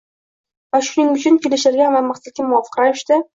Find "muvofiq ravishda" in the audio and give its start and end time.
2.49-3.21